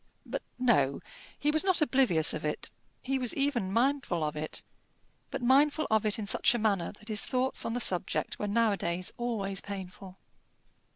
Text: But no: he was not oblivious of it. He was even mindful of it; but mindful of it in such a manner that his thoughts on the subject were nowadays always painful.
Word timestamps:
But 0.25 0.41
no: 0.57 0.99
he 1.37 1.51
was 1.51 1.63
not 1.63 1.79
oblivious 1.79 2.33
of 2.33 2.43
it. 2.43 2.71
He 3.03 3.19
was 3.19 3.35
even 3.35 3.71
mindful 3.71 4.23
of 4.23 4.35
it; 4.35 4.63
but 5.29 5.43
mindful 5.43 5.85
of 5.91 6.07
it 6.07 6.17
in 6.17 6.25
such 6.25 6.55
a 6.55 6.57
manner 6.57 6.91
that 6.93 7.07
his 7.09 7.23
thoughts 7.27 7.65
on 7.65 7.75
the 7.75 7.79
subject 7.81 8.39
were 8.39 8.47
nowadays 8.47 9.13
always 9.19 9.61
painful. 9.61 10.17